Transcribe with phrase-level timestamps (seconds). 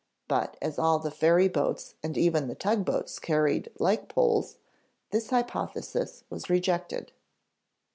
[0.27, 4.57] But as all the ferryboats and even the tugboats carried like poles,
[5.11, 7.11] this hypothesis was rejected.